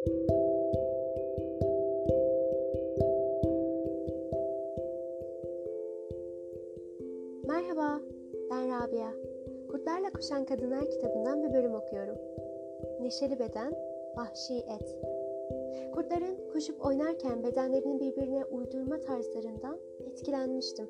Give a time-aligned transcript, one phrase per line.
[0.00, 0.16] Merhaba,
[8.50, 9.12] ben Rabia.
[9.70, 12.16] Kurtlarla Koşan Kadınlar kitabından bir bölüm okuyorum.
[13.00, 13.74] Neşeli beden,
[14.16, 14.96] vahşi et.
[15.94, 20.88] Kurtların koşup oynarken bedenlerinin birbirine uydurma tarzlarından etkilenmiştim.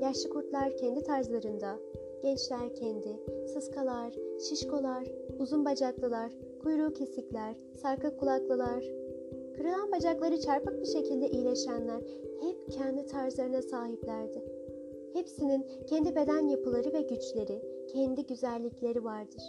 [0.00, 1.76] Yaşlı kurtlar kendi tarzlarında,
[2.22, 3.16] gençler kendi,
[3.46, 5.04] sıskalar, şişkolar,
[5.38, 6.32] uzun bacaklılar,
[6.66, 8.84] kuyruğu kesikler, sarkık kulaklılar,
[9.56, 12.00] kırılan bacakları çarpık bir şekilde iyileşenler
[12.40, 14.44] hep kendi tarzlarına sahiplerdi.
[15.12, 17.62] Hepsinin kendi beden yapıları ve güçleri,
[17.92, 19.42] kendi güzellikleri vardır.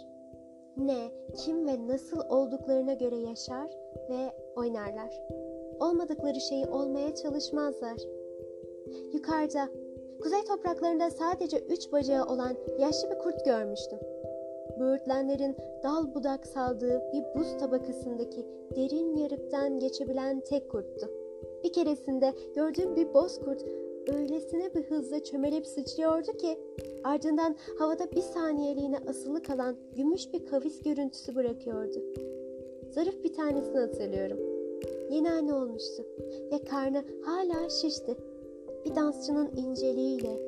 [0.76, 3.70] Ne, kim ve nasıl olduklarına göre yaşar
[4.10, 5.20] ve oynarlar.
[5.80, 7.98] Olmadıkları şeyi olmaya çalışmazlar.
[9.12, 9.68] Yukarıda,
[10.22, 13.98] kuzey topraklarında sadece üç bacağı olan yaşlı bir kurt görmüştüm.
[14.80, 21.10] Böğürtlenlerin dal budak saldığı bir buz tabakasındaki derin yarıktan geçebilen tek kurttu.
[21.64, 23.64] Bir keresinde gördüğüm bir bozkurt
[24.08, 26.58] öylesine bir hızla çömelip sıçrıyordu ki
[27.04, 32.02] ardından havada bir saniyeliğine asılı kalan gümüş bir kavis görüntüsü bırakıyordu.
[32.90, 34.38] Zarif bir tanesini hatırlıyorum.
[35.10, 36.06] Yeni anne olmuştu
[36.52, 38.16] ve karnı hala şişti.
[38.84, 40.40] Bir dansçının inceliğiyle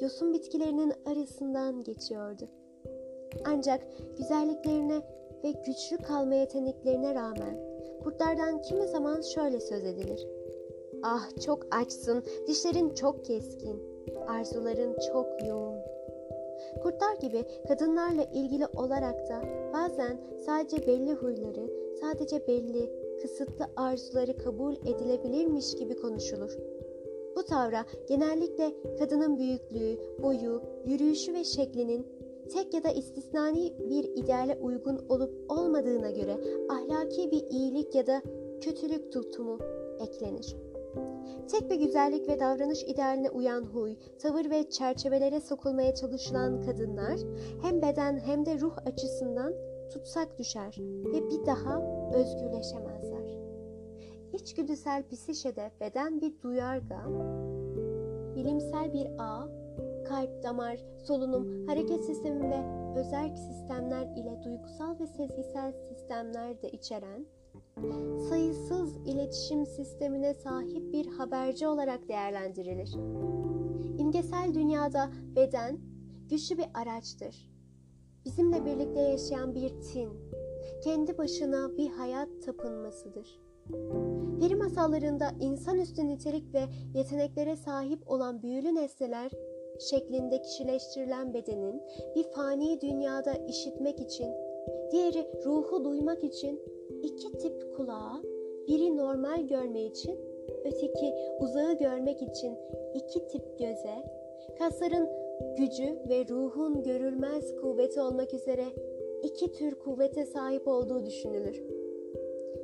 [0.00, 2.48] yosun bitkilerinin arasından geçiyordu.
[3.44, 3.80] Ancak
[4.16, 5.02] güzelliklerine
[5.44, 7.66] ve güçlü kalma yeteneklerine rağmen
[8.02, 10.26] kurtlardan kimi zaman şöyle söz edilir.
[11.02, 13.82] Ah çok açsın, dişlerin çok keskin,
[14.28, 15.76] arzuların çok yoğun.
[16.82, 19.42] Kurtlar gibi kadınlarla ilgili olarak da
[19.72, 21.70] bazen sadece belli huyları,
[22.00, 22.90] sadece belli
[23.22, 26.58] kısıtlı arzuları kabul edilebilirmiş gibi konuşulur.
[27.36, 32.06] Bu tavra genellikle kadının büyüklüğü, boyu, yürüyüşü ve şeklinin
[32.48, 36.36] tek ya da istisnai bir ideale uygun olup olmadığına göre
[36.68, 38.22] ahlaki bir iyilik ya da
[38.60, 39.58] kötülük tutumu
[40.00, 40.56] eklenir.
[41.48, 47.20] Tek bir güzellik ve davranış idealine uyan huy, tavır ve çerçevelere sokulmaya çalışılan kadınlar
[47.62, 49.52] hem beden hem de ruh açısından
[49.92, 51.82] tutsak düşer ve bir daha
[52.14, 53.36] özgürleşemezler.
[54.32, 57.00] İçgüdüsel psişede beden bir duyarga,
[58.36, 59.48] bilimsel bir ağ,
[60.08, 67.26] kalp, damar, solunum, hareket sistemi ve özerk sistemler ile duygusal ve sezgisel sistemler de içeren
[68.28, 72.94] sayısız iletişim sistemine sahip bir haberci olarak değerlendirilir.
[73.98, 75.78] İmgesel dünyada beden
[76.30, 77.50] güçlü bir araçtır.
[78.24, 80.10] Bizimle birlikte yaşayan bir tin,
[80.84, 83.40] kendi başına bir hayat tapınmasıdır.
[84.40, 89.30] Peri masallarında insanüstü nitelik ve yeteneklere sahip olan büyülü nesneler
[89.80, 91.82] şeklinde kişileştirilen bedenin
[92.14, 94.28] bir fani dünyada işitmek için,
[94.90, 96.60] diğeri ruhu duymak için
[97.02, 98.22] iki tip kulağa,
[98.68, 100.20] biri normal görme için,
[100.64, 102.58] öteki uzağı görmek için
[102.94, 103.94] iki tip göze,
[104.58, 105.08] kasların
[105.58, 108.64] gücü ve ruhun görülmez kuvveti olmak üzere
[109.22, 111.62] iki tür kuvvete sahip olduğu düşünülür.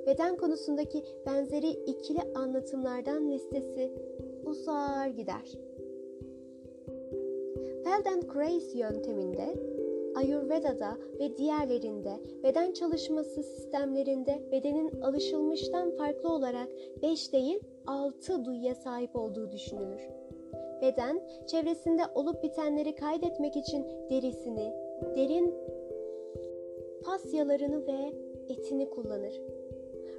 [0.07, 3.93] Beden konusundaki benzeri ikili anlatımlardan listesi
[4.45, 5.59] uzar gider.
[7.85, 9.55] Feldenkrais yönteminde
[10.15, 12.13] Ayurveda'da ve diğerlerinde
[12.43, 16.69] beden çalışması sistemlerinde bedenin alışılmıştan farklı olarak
[17.03, 20.01] 5 değil 6 duyuya sahip olduğu düşünülür.
[20.83, 24.73] Beden, çevresinde olup bitenleri kaydetmek için derisini,
[25.17, 25.55] derin
[27.05, 28.13] fasyalarını ve
[28.49, 29.41] etini kullanır.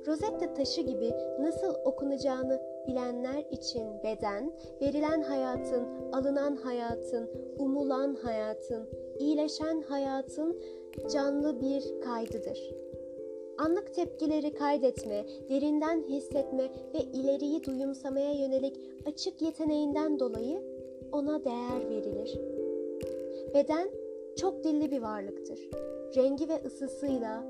[0.07, 4.51] Rosetta taşı gibi nasıl okunacağını bilenler için beden,
[4.81, 8.89] verilen hayatın, alınan hayatın, umulan hayatın,
[9.19, 10.61] iyileşen hayatın
[11.13, 12.59] canlı bir kaydıdır.
[13.57, 16.63] Anlık tepkileri kaydetme, derinden hissetme
[16.93, 20.61] ve ileriyi duyumsamaya yönelik açık yeteneğinden dolayı
[21.11, 22.39] ona değer verilir.
[23.53, 23.89] Beden
[24.37, 25.59] çok dilli bir varlıktır.
[26.15, 27.43] Rengi ve ısısıyla,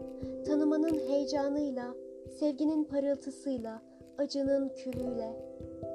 [0.46, 1.96] tanımanın heyecanıyla,
[2.40, 3.82] sevginin parıltısıyla,
[4.18, 5.34] acının külüyle,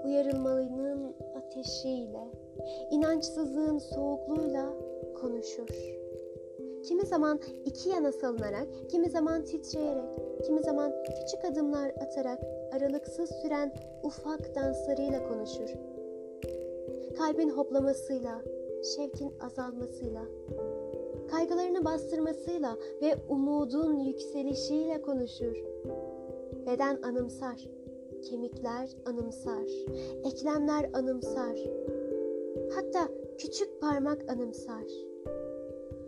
[0.05, 2.29] uyarılmalının ateşiyle,
[2.91, 4.67] inançsızlığın soğukluğuyla
[5.21, 5.69] konuşur.
[6.83, 10.05] Kimi zaman iki yana salınarak, kimi zaman titreyerek,
[10.47, 12.41] kimi zaman küçük adımlar atarak
[12.73, 13.73] aralıksız süren
[14.03, 15.75] ufak danslarıyla konuşur.
[17.19, 18.43] Kalbin hoplamasıyla,
[18.97, 20.23] şevkin azalmasıyla,
[21.31, 25.57] kaygılarını bastırmasıyla ve umudun yükselişiyle konuşur.
[26.67, 27.78] Beden anımsar,
[28.21, 29.69] kemikler anımsar,
[30.25, 31.59] eklemler anımsar.
[32.75, 34.85] Hatta küçük parmak anımsar.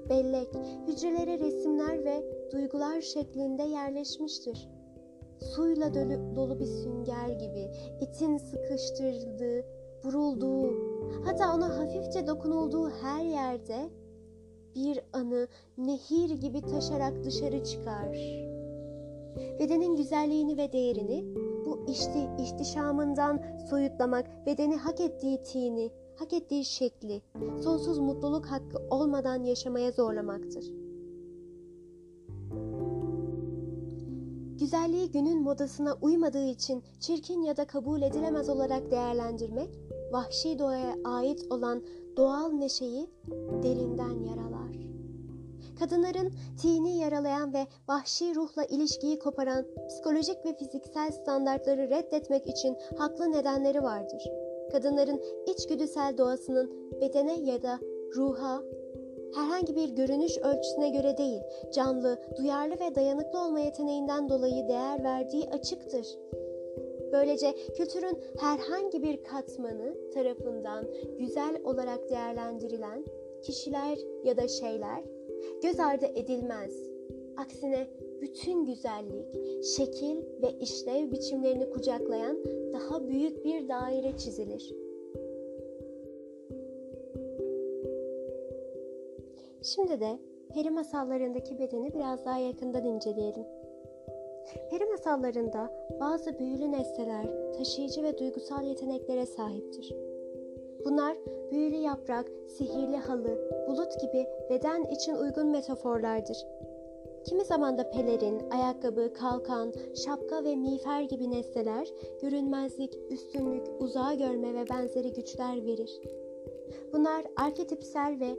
[0.09, 0.49] Bellek,
[0.87, 4.69] hücrelere resimler ve duygular şeklinde yerleşmiştir.
[5.41, 7.71] suyla dolu, dolu bir sünger gibi
[8.01, 9.65] etin sıkıştırıldığı,
[10.05, 10.75] vurulduğu,
[11.25, 13.91] hatta ona hafifçe dokunulduğu her yerde
[14.75, 15.49] bir anı
[15.79, 18.17] nehir gibi taşarak dışarı çıkar.
[19.59, 21.25] Bedenin güzelliğini ve değerini
[21.89, 27.23] işti, ihtişamından soyutlamak, bedeni hak ettiği tini, hak ettiği şekli,
[27.63, 30.65] sonsuz mutluluk hakkı olmadan yaşamaya zorlamaktır.
[34.61, 39.71] Güzelliği günün modasına uymadığı için çirkin ya da kabul edilemez olarak değerlendirmek,
[40.13, 41.83] vahşi doğaya ait olan
[42.17, 43.07] doğal neşeyi
[43.63, 44.60] derinden yaralar.
[45.81, 46.33] Kadınların
[46.63, 53.83] tini yaralayan ve vahşi ruhla ilişkiyi koparan psikolojik ve fiziksel standartları reddetmek için haklı nedenleri
[53.83, 54.23] vardır.
[54.73, 57.79] Kadınların içgüdüsel doğasının bedene ya da
[58.17, 58.63] ruha
[59.35, 61.41] herhangi bir görünüş ölçüsüne göre değil,
[61.75, 66.07] canlı, duyarlı ve dayanıklı olma yeteneğinden dolayı değer verdiği açıktır.
[67.13, 70.87] Böylece kültürün herhangi bir katmanı tarafından
[71.19, 73.05] güzel olarak değerlendirilen
[73.43, 75.20] kişiler ya da şeyler
[75.63, 76.91] göz ardı edilmez.
[77.37, 77.87] Aksine
[78.21, 79.27] bütün güzellik,
[79.65, 82.39] şekil ve işlev biçimlerini kucaklayan
[82.73, 84.75] daha büyük bir daire çizilir.
[89.63, 90.19] Şimdi de
[90.55, 93.45] peri masallarındaki bedeni biraz daha yakından inceleyelim.
[94.71, 95.71] Peri masallarında
[96.01, 100.10] bazı büyülü nesneler taşıyıcı ve duygusal yeteneklere sahiptir.
[100.85, 101.17] Bunlar
[101.51, 103.39] büyülü yaprak, sihirli halı,
[103.69, 106.47] bulut gibi beden için uygun metaforlardır.
[107.25, 109.73] Kimi zaman da pelerin, ayakkabı, kalkan,
[110.05, 111.89] şapka ve miğfer gibi nesneler
[112.23, 116.01] görünmezlik, üstünlük, uzağa görme ve benzeri güçler verir.
[116.93, 118.37] Bunlar arketipsel ve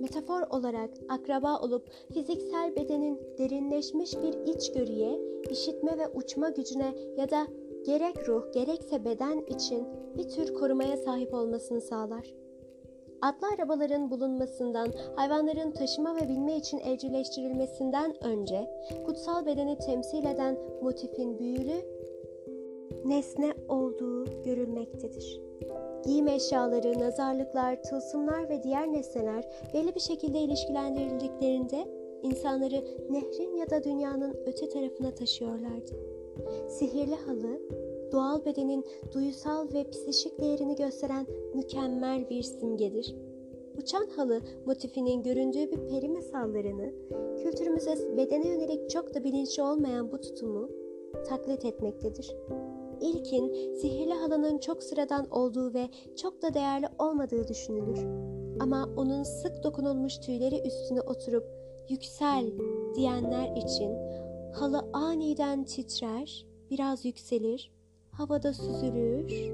[0.00, 5.20] metafor olarak akraba olup fiziksel bedenin derinleşmiş bir içgörüye,
[5.50, 7.46] işitme ve uçma gücüne ya da
[7.86, 12.34] gerek ruh gerekse beden için bir tür korumaya sahip olmasını sağlar.
[13.22, 18.70] Atlı arabaların bulunmasından, hayvanların taşıma ve binme için evcilleştirilmesinden önce
[19.06, 21.82] kutsal bedeni temsil eden motifin büyülü
[23.04, 25.40] nesne olduğu görülmektedir.
[26.04, 29.44] Giyim eşyaları, nazarlıklar, tılsımlar ve diğer nesneler
[29.74, 31.88] belli bir şekilde ilişkilendirildiklerinde
[32.22, 36.21] insanları nehrin ya da dünyanın öte tarafına taşıyorlardı.
[36.68, 37.60] Sihirli halı,
[38.12, 43.14] doğal bedenin duyusal ve psişik değerini gösteren mükemmel bir simgedir.
[43.78, 46.92] Uçan halı motifinin göründüğü bir peri masallarını,
[47.42, 50.70] kültürümüze bedene yönelik çok da bilinçli olmayan bu tutumu
[51.28, 52.36] taklit etmektedir.
[53.00, 58.06] İlkin sihirli halının çok sıradan olduğu ve çok da değerli olmadığı düşünülür.
[58.60, 61.44] Ama onun sık dokunulmuş tüyleri üstüne oturup
[61.88, 62.52] yüksel
[62.94, 63.92] diyenler için
[64.54, 67.72] halı aniden titrer, biraz yükselir,
[68.10, 69.52] havada süzülür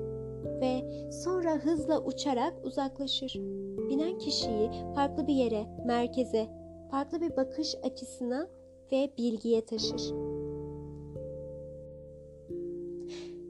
[0.60, 3.34] ve sonra hızla uçarak uzaklaşır.
[3.88, 6.48] Binen kişiyi farklı bir yere, merkeze,
[6.90, 8.48] farklı bir bakış açısına
[8.92, 10.14] ve bilgiye taşır.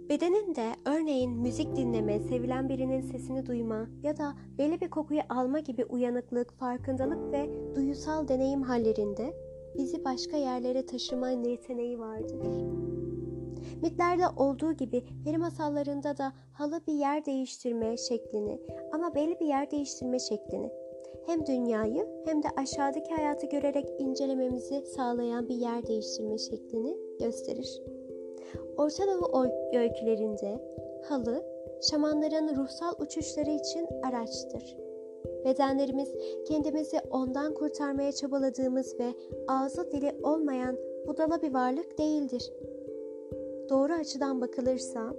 [0.08, 5.58] Bedenin de örneğin müzik dinleme, sevilen birinin sesini duyma ya da belli bir kokuyu alma
[5.58, 12.36] gibi uyanıklık, farkındalık ve duyusal deneyim hallerinde bizi başka yerlere taşıma yeteneği vardır.
[13.82, 18.60] Mitlerde olduğu gibi peri masallarında da halı bir yer değiştirme şeklini
[18.92, 20.70] ama belli bir yer değiştirme şeklini
[21.26, 27.82] hem dünyayı hem de aşağıdaki hayatı görerek incelememizi sağlayan bir yer değiştirme şeklini gösterir.
[28.76, 30.60] Orta Doğu öykülerinde
[31.08, 31.44] halı,
[31.90, 34.87] şamanların ruhsal uçuşları için araçtır.
[35.44, 36.14] Bedenlerimiz
[36.48, 39.12] kendimizi ondan kurtarmaya çabaladığımız ve
[39.48, 42.52] ağzı dili olmayan budala bir varlık değildir.
[43.68, 45.14] Doğru açıdan bakılırsa,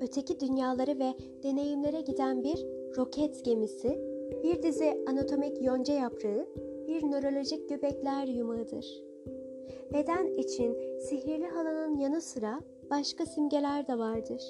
[0.00, 2.66] öteki dünyalara ve deneyimlere giden bir
[2.96, 3.98] roket gemisi,
[4.42, 6.46] bir dizi anatomik yonca yaprağı,
[6.88, 9.02] bir nörolojik göbekler yumağıdır.
[9.92, 14.42] Beden için sihirli halanın yanı sıra başka simgeler de vardır.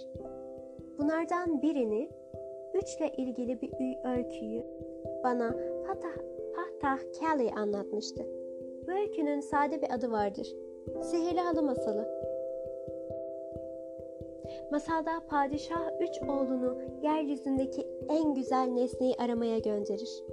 [0.99, 2.11] Bunlardan birini
[2.75, 4.63] üçle ilgili bir öyküyü
[5.25, 6.17] bana Fatah,
[6.55, 8.27] Fatah Kelly anlatmıştı.
[8.87, 10.57] Bu öykünün sade bir adı vardır.
[11.03, 12.09] Sihirli Halı Masalı.
[14.71, 20.25] Masalda padişah üç oğlunu yeryüzündeki en güzel nesneyi aramaya gönderir.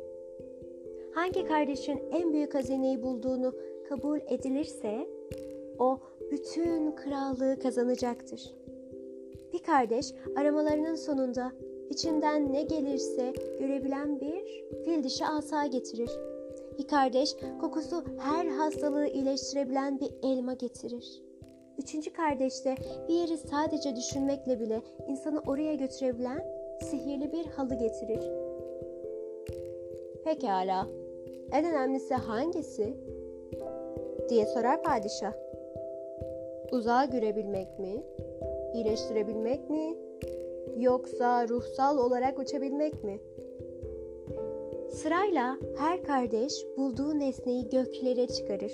[1.11, 3.53] Hangi kardeşin en büyük hazineyi bulduğunu
[3.89, 5.07] kabul edilirse
[5.79, 5.99] o
[6.31, 8.55] bütün krallığı kazanacaktır.
[9.53, 11.51] Bir kardeş aramalarının sonunda
[11.89, 16.11] içinden ne gelirse görebilen bir fil dişi asa getirir.
[16.77, 21.21] Bir kardeş kokusu her hastalığı iyileştirebilen bir elma getirir.
[21.77, 22.75] Üçüncü kardeşte
[23.07, 26.45] bir yeri sadece düşünmekle bile insanı oraya götürebilen
[26.81, 28.23] sihirli bir halı getirir.
[30.23, 30.87] Pekala,
[31.51, 32.93] en önemlisi hangisi?
[34.29, 35.33] diye sorar padişah.
[36.71, 38.03] Uzağa görebilmek mi?
[38.73, 40.08] İyileştirebilmek mi?
[40.79, 43.19] Yoksa ruhsal olarak uçabilmek mi?
[44.91, 48.71] Sırayla her kardeş bulduğu nesneyi göklere çıkarır.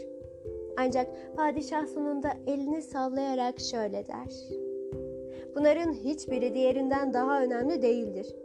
[0.77, 4.33] Ancak padişah sonunda elini sallayarak şöyle der.
[5.55, 8.35] Bunların hiçbiri diğerinden daha önemli değildir.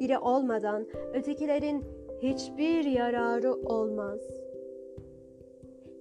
[0.00, 1.84] Biri olmadan ötekilerin
[2.22, 4.20] hiçbir yararı olmaz.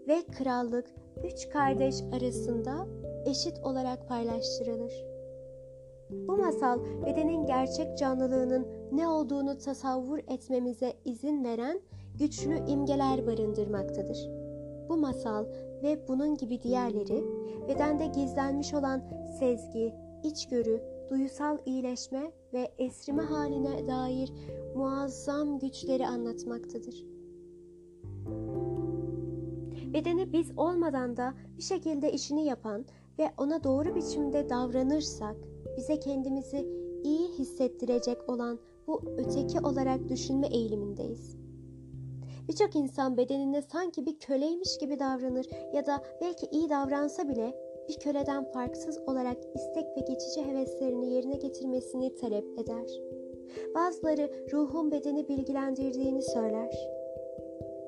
[0.07, 0.85] Ve krallık
[1.23, 2.87] üç kardeş arasında
[3.25, 5.16] eşit olarak paylaştırılır.
[6.09, 11.79] Bu masal bedenin gerçek canlılığının ne olduğunu tasavvur etmemize izin veren
[12.19, 14.29] güçlü imgeler barındırmaktadır.
[14.89, 15.45] Bu masal
[15.83, 17.23] ve bunun gibi diğerleri
[17.67, 19.03] bedende gizlenmiş olan
[19.39, 24.33] sezgi, içgörü, duysal iyileşme ve esrime haline dair
[24.75, 27.05] muazzam güçleri anlatmaktadır.
[29.93, 32.85] Bedeni biz olmadan da bir şekilde işini yapan
[33.19, 35.35] ve ona doğru biçimde davranırsak
[35.77, 36.67] bize kendimizi
[37.03, 41.37] iyi hissettirecek olan bu öteki olarak düşünme eğilimindeyiz.
[42.47, 47.53] Birçok insan bedeninde sanki bir köleymiş gibi davranır ya da belki iyi davransa bile
[47.89, 52.89] bir köleden farksız olarak istek ve geçici heveslerini yerine getirmesini talep eder.
[53.75, 56.89] Bazıları ruhun bedeni bilgilendirdiğini söyler.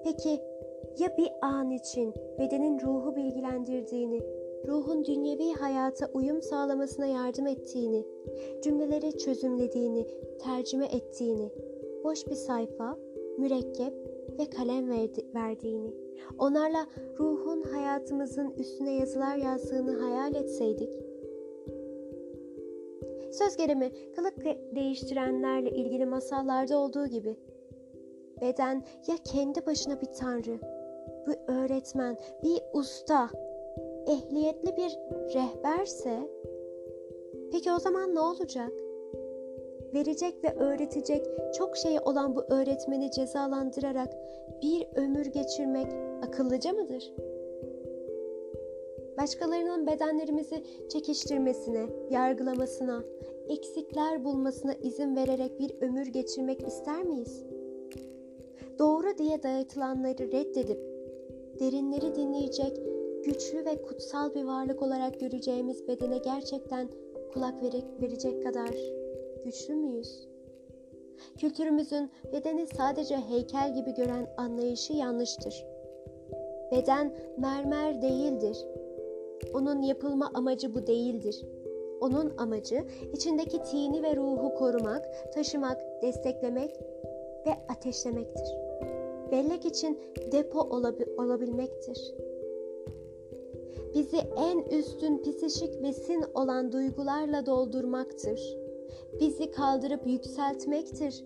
[0.04, 0.42] Peki
[1.00, 4.22] ya bir an için bedenin ruhu bilgilendirdiğini,
[4.68, 8.06] ruhun dünyevi hayata uyum sağlamasına yardım ettiğini,
[8.64, 10.08] cümleleri çözümlediğini,
[10.40, 11.52] tercüme ettiğini,
[12.04, 12.98] boş bir sayfa,
[13.38, 13.94] mürekkep
[14.40, 15.94] ve kalem verdi, verdiğini,
[16.40, 16.88] onlarla
[17.20, 20.90] ruhun hayatımızın üstüne yazılar yazdığını hayal etseydik,
[23.32, 27.36] söz gelimi kılık değiştirenlerle ilgili masallarda olduğu gibi,
[28.42, 30.60] beden ya kendi başına bir tanrı,
[31.28, 33.30] bir öğretmen, bir usta,
[34.08, 34.98] ehliyetli bir
[35.34, 36.20] rehberse,
[37.52, 38.72] peki o zaman ne olacak?
[39.94, 41.26] verecek ve öğretecek
[41.58, 44.10] çok şey olan bu öğretmeni cezalandırarak
[44.62, 45.88] bir ömür geçirmek
[46.28, 47.14] akıllıca mıdır?
[49.18, 53.04] Başkalarının bedenlerimizi çekiştirmesine, yargılamasına,
[53.48, 57.44] eksikler bulmasına izin vererek bir ömür geçirmek ister miyiz?
[58.80, 60.80] Doğru diye dayatılanları reddedip
[61.60, 62.78] derinleri dinleyecek,
[63.30, 66.90] güçlü ve kutsal bir varlık olarak göreceğimiz bedene gerçekten
[67.34, 67.64] kulak
[68.02, 68.70] verecek kadar
[69.46, 70.28] güçlü müyüz?
[71.38, 75.66] Kültürümüzün bedeni sadece heykel gibi gören anlayışı yanlıştır.
[76.72, 78.58] Beden mermer değildir.
[79.54, 81.46] Onun yapılma amacı bu değildir.
[82.02, 82.84] Onun amacı
[83.14, 86.80] içindeki tini ve ruhu korumak, taşımak, desteklemek
[87.48, 88.56] ve ateşlemektir.
[89.32, 90.00] Bellek için
[90.32, 92.29] depo olabi- olabilmektir.
[93.94, 98.60] Bizi en üstün psişik besin olan duygularla doldurmaktır
[99.20, 101.24] bizi kaldırıp yükseltmektir.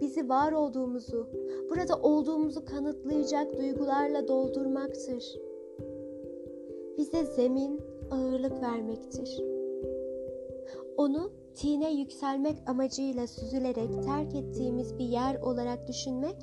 [0.00, 1.28] Bizi var olduğumuzu,
[1.70, 5.24] burada olduğumuzu kanıtlayacak duygularla doldurmaktır.
[6.98, 9.44] Bize zemin, ağırlık vermektir.
[10.96, 16.36] Onu tine yükselmek amacıyla süzülerek terk ettiğimiz bir yer olarak düşünmek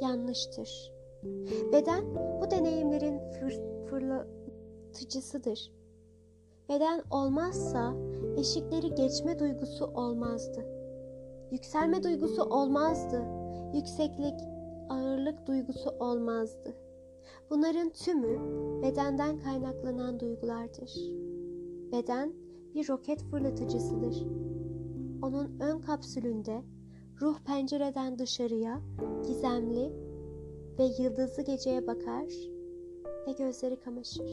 [0.00, 0.92] yanlıştır.
[1.72, 2.04] Beden
[2.40, 3.60] bu deneyimlerin fır,
[4.96, 5.72] fırlatıcısıdır.
[6.68, 7.94] Beden olmazsa
[8.36, 10.64] eşikleri geçme duygusu olmazdı.
[11.50, 13.22] Yükselme duygusu olmazdı.
[13.74, 14.40] Yükseklik,
[14.88, 16.74] ağırlık duygusu olmazdı.
[17.50, 18.38] Bunların tümü
[18.82, 20.92] bedenden kaynaklanan duygulardır.
[21.92, 22.32] Beden
[22.74, 24.26] bir roket fırlatıcısıdır.
[25.22, 26.62] Onun ön kapsülünde
[27.20, 28.80] ruh pencereden dışarıya
[29.26, 29.92] gizemli
[30.78, 32.55] ve yıldızlı geceye bakar
[33.26, 34.26] ve gözleri kamaşır.